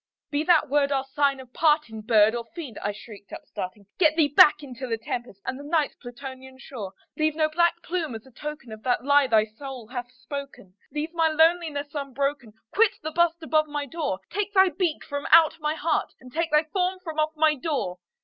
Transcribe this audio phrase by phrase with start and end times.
[0.31, 4.29] "Be that word our sign of parting, bird or fiend!" I shrieked, upstarting, "Get thee
[4.29, 6.93] back into the tempest and the Night's Plutonian shore!
[7.17, 10.73] Leave no black plume as a token of that lie thy soul hath spoken!
[10.91, 12.53] Leave my loneliness unbroken!
[12.73, 14.19] quit the bust above my door!
[14.31, 17.99] Take thy beak from out my heart, and take thy form from off my door!"